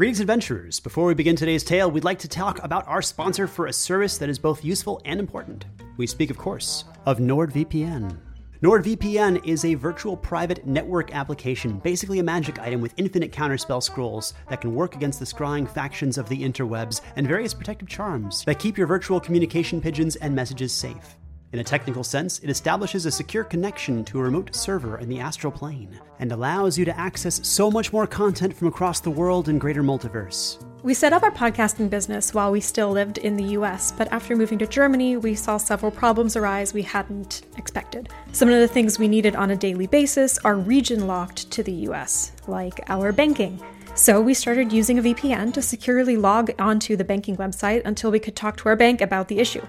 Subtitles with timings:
[0.00, 0.80] Greetings, adventurers.
[0.80, 4.16] Before we begin today's tale, we'd like to talk about our sponsor for a service
[4.16, 5.66] that is both useful and important.
[5.98, 8.16] We speak, of course, of NordVPN.
[8.62, 14.32] NordVPN is a virtual private network application, basically a magic item with infinite counterspell scrolls
[14.48, 18.58] that can work against the scrying factions of the interwebs and various protective charms that
[18.58, 21.19] keep your virtual communication pigeons and messages safe.
[21.52, 25.18] In a technical sense, it establishes a secure connection to a remote server in the
[25.18, 29.48] astral plane and allows you to access so much more content from across the world
[29.48, 30.64] and greater multiverse.
[30.84, 34.36] We set up our podcasting business while we still lived in the US, but after
[34.36, 38.08] moving to Germany, we saw several problems arise we hadn't expected.
[38.30, 41.88] Some of the things we needed on a daily basis are region locked to the
[41.88, 43.60] US, like our banking.
[43.96, 48.20] So we started using a VPN to securely log onto the banking website until we
[48.20, 49.66] could talk to our bank about the issue.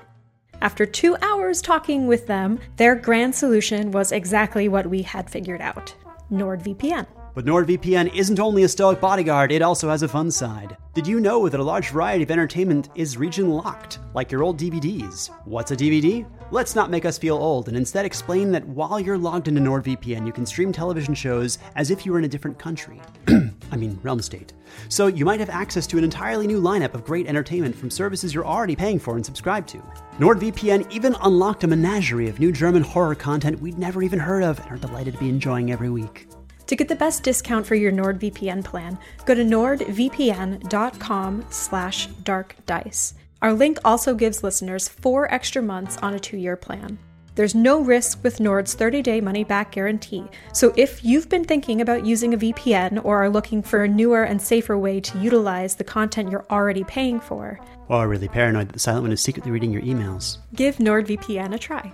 [0.62, 5.60] After two hours talking with them, their grand solution was exactly what we had figured
[5.60, 5.96] out
[6.32, 7.08] NordVPN.
[7.34, 10.78] But NordVPN isn't only a stoic bodyguard, it also has a fun side.
[10.94, 14.60] Did you know that a large variety of entertainment is region locked, like your old
[14.60, 15.30] DVDs?
[15.46, 16.30] What's a DVD?
[16.52, 20.28] Let's not make us feel old and instead explain that while you're logged into NordVPN,
[20.28, 23.02] you can stream television shows as if you were in a different country.
[23.72, 24.54] I mean, realm state.
[24.90, 28.34] So you might have access to an entirely new lineup of great entertainment from services
[28.34, 29.78] you're already paying for and subscribed to.
[30.20, 34.60] NordVPN even unlocked a menagerie of new German horror content we'd never even heard of
[34.60, 36.28] and are delighted to be enjoying every week.
[36.68, 43.14] To get the best discount for your NordVPN plan, go to nordvpn.com slash darkdice.
[43.42, 46.98] Our link also gives listeners four extra months on a two-year plan.
[47.36, 50.26] There's no risk with Nord's 30 day money back guarantee.
[50.54, 54.24] So if you've been thinking about using a VPN or are looking for a newer
[54.24, 58.68] and safer way to utilize the content you're already paying for, or are really paranoid
[58.70, 61.94] that the silent one is secretly reading your emails, give NordVPN a try.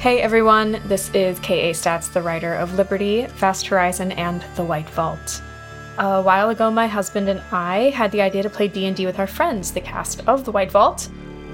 [0.00, 1.74] Hey everyone, this is K.A.
[1.74, 5.42] Statz, the writer of Liberty, Fast Horizon, and The White Vault.
[5.98, 9.26] A while ago, my husband and I had the idea to play D&D with our
[9.26, 11.10] friends, the cast of The White Vault,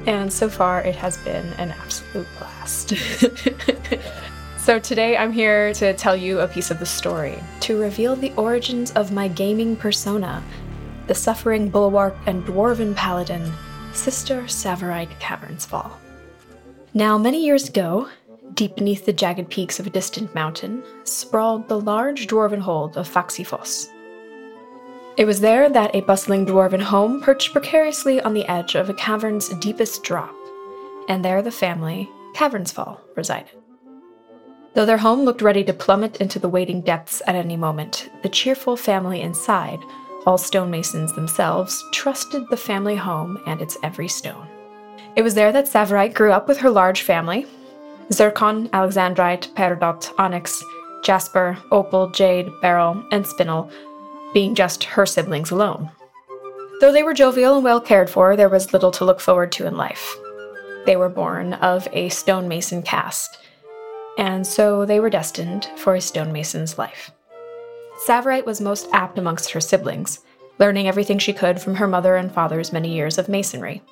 [0.06, 2.94] and so far it has been an absolute blast.
[4.58, 8.32] so today I'm here to tell you a piece of the story, to reveal the
[8.36, 10.40] origins of my gaming persona,
[11.08, 13.52] the suffering bulwark and dwarven paladin,
[13.92, 15.90] Sister Tsavorite Cavernsfall.
[16.94, 18.08] Now, many years ago,
[18.54, 23.08] Deep beneath the jagged peaks of a distant mountain sprawled the large dwarven hold of
[23.08, 23.88] Faxifoss.
[25.16, 28.94] It was there that a bustling dwarven home perched precariously on the edge of a
[28.94, 30.34] cavern's deepest drop,
[31.08, 33.56] and there the family, Cavernsfall, resided.
[34.74, 38.28] Though their home looked ready to plummet into the waiting depths at any moment, the
[38.28, 39.78] cheerful family inside,
[40.26, 44.46] all stonemasons themselves, trusted the family home and its every stone.
[45.16, 47.46] It was there that Tsavorite grew up with her large family,
[48.12, 50.62] zircon, alexandrite, peridot, onyx,
[51.02, 53.70] jasper, opal, jade, beryl, and spinel,
[54.32, 55.90] being just her siblings alone.
[56.80, 59.66] Though they were jovial and well cared for, there was little to look forward to
[59.66, 60.16] in life.
[60.84, 63.38] They were born of a stonemason caste,
[64.18, 67.10] and so they were destined for a stonemason's life.
[68.04, 70.20] Tsavorite was most apt amongst her siblings,
[70.58, 73.82] learning everything she could from her mother and father's many years of masonry.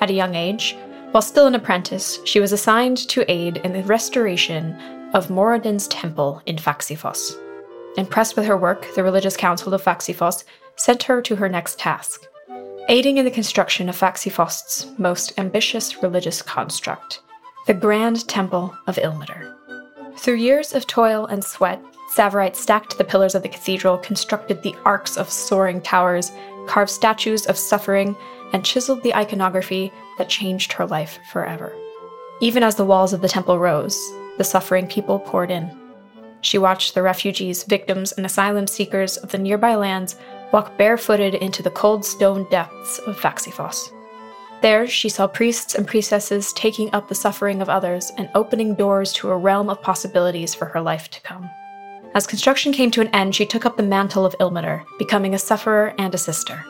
[0.00, 0.76] At a young age,
[1.14, 4.74] while still an apprentice, she was assigned to aid in the restoration
[5.14, 7.38] of Moradin's temple in Faxifoss.
[7.96, 10.42] Impressed with her work, the religious council of Faxifoss
[10.74, 12.26] sent her to her next task
[12.88, 17.20] aiding in the construction of Faxifoss's most ambitious religious construct,
[17.68, 19.54] the Grand Temple of Ilmater.
[20.18, 21.80] Through years of toil and sweat,
[22.10, 26.32] Tsavorite stacked the pillars of the cathedral, constructed the arcs of soaring towers,
[26.66, 28.16] carved statues of suffering,
[28.54, 31.76] and chiseled the iconography that changed her life forever.
[32.40, 34.00] Even as the walls of the temple rose,
[34.38, 35.70] the suffering people poured in.
[36.40, 40.16] She watched the refugees, victims, and asylum seekers of the nearby lands
[40.52, 43.90] walk barefooted into the cold stone depths of Vaxiphos.
[44.62, 49.12] There, she saw priests and priestesses taking up the suffering of others and opening doors
[49.14, 51.50] to a realm of possibilities for her life to come.
[52.14, 55.38] As construction came to an end, she took up the mantle of Ilmater, becoming a
[55.38, 56.64] sufferer and a sister.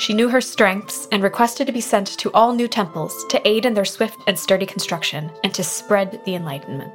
[0.00, 3.66] She knew her strengths and requested to be sent to all new temples to aid
[3.66, 6.90] in their swift and sturdy construction and to spread the Enlightenment.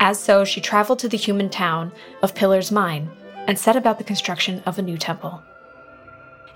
[0.00, 1.92] As so, she traveled to the human town
[2.22, 3.10] of Pillar's Mine
[3.46, 5.42] and set about the construction of a new temple.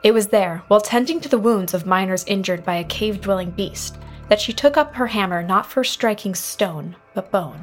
[0.03, 3.51] It was there, while tending to the wounds of miners injured by a cave dwelling
[3.51, 3.99] beast,
[4.31, 7.63] that she took up her hammer not for striking stone, but bone.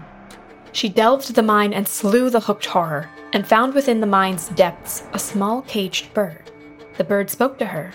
[0.73, 5.06] She delved the mine and slew the hooked horror, and found within the mine's depths
[5.12, 6.51] a small caged bird.
[7.00, 7.91] The bird spoke to her,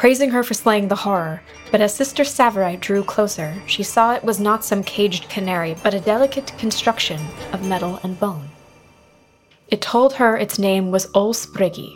[0.00, 4.24] praising her for slaying the horror, but as Sister Tsavorite drew closer, she saw it
[4.24, 7.20] was not some caged canary, but a delicate construction
[7.52, 8.48] of metal and bone.
[9.68, 11.92] It told her its name was Ol Spriggy,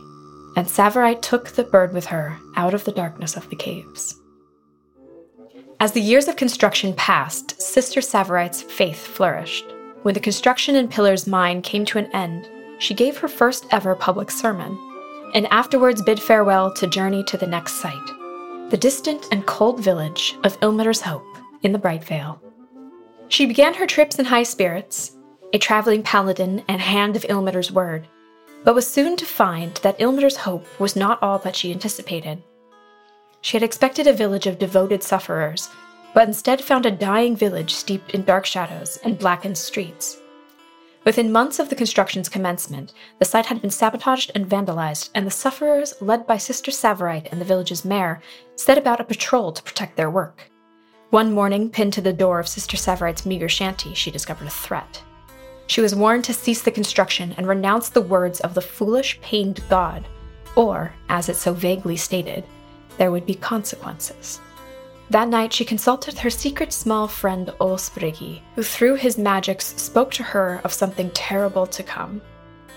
[0.54, 4.14] and Tsavorite took the bird with her out of the darkness of the caves.
[5.80, 9.64] As the years of construction passed, Sister Tsavorite's faith flourished.
[10.02, 13.94] When the construction in Pillar's mine came to an end, she gave her first ever
[13.94, 14.78] public sermon,
[15.34, 20.36] and afterwards bid farewell to journey to the next site, the distant and cold village
[20.44, 21.26] of Ilmater's Hope
[21.62, 22.40] in the Bright Vale.
[23.28, 25.16] She began her trips in high spirits,
[25.52, 28.06] a traveling paladin and hand of Ilmater's word,
[28.64, 32.42] but was soon to find that Ilmater's hope was not all that she anticipated.
[33.40, 35.68] She had expected a village of devoted sufferers,
[36.14, 40.16] but instead found a dying village steeped in dark shadows and blackened streets.
[41.04, 45.30] Within months of the construction's commencement, the site had been sabotaged and vandalized, and the
[45.30, 48.22] sufferers, led by Sister Tsavorite and the village's mayor,
[48.56, 50.50] set about a patrol to protect their work.
[51.10, 55.02] One morning, pinned to the door of Sister Tsavorite's meager shanty, she discovered a threat.
[55.66, 59.62] She was warned to cease the construction and renounce the words of the foolish, pained
[59.68, 60.06] god,
[60.56, 62.44] or, as it so vaguely stated,
[62.96, 64.40] there would be consequences.
[65.10, 70.10] That night, she consulted her secret small friend Ol Spriggy, who through his magics spoke
[70.12, 72.22] to her of something terrible to come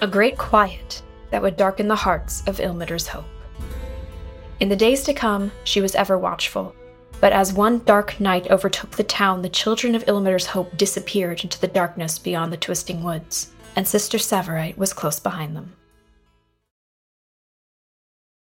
[0.01, 1.01] a great quiet
[1.31, 3.25] that would darken the hearts of Ilmater's hope.
[4.59, 6.75] In the days to come, she was ever watchful,
[7.19, 11.59] but as one dark night overtook the town, the children of Ilmater's hope disappeared into
[11.59, 15.73] the darkness beyond the twisting woods, and Sister Tsavorite was close behind them.